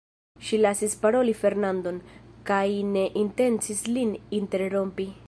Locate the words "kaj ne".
2.51-3.07